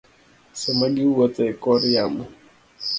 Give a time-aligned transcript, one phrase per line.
[0.61, 2.23] sama giwuotho e kor yamo.